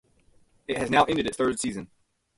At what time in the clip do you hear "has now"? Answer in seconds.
0.79-1.03